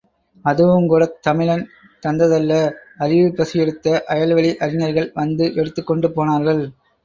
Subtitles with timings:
[0.45, 1.61] அதுவுங்கூடத் தமிழன்
[2.03, 2.57] தந்ததல்ல
[3.01, 6.63] அறிவுபசியெடுத்த அயல்வழி அறிஞர்கள் வந்து எடுத்துக்கொண்டு போனார்கள்!